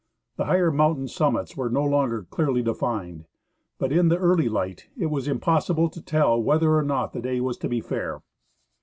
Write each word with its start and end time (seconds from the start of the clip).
The 0.35 0.45
higher 0.45 0.71
mountain 0.71 1.07
summits 1.07 1.55
were 1.55 1.69
no 1.69 1.83
longer 1.83 2.23
clearly 2.23 2.63
defined, 2.63 3.25
but 3.77 3.91
in 3.91 4.07
the 4.07 4.17
early 4.17 4.49
light 4.49 4.89
it 4.97 5.11
was 5.11 5.27
impossible 5.27 5.89
to 5.91 6.01
tell 6.03 6.41
whether 6.41 6.75
or 6.75 6.81
not 6.83 7.13
the 7.13 7.21
day 7.21 7.39
was 7.39 7.55
to 7.59 7.69
be 7.69 7.81
fair. 7.81 8.23